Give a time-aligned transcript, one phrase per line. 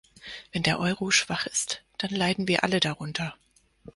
[0.51, 3.35] Wenn der Euro schwach ist, dann leiden wir alle darunter.